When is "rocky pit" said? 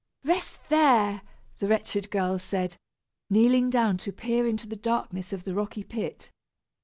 5.53-6.31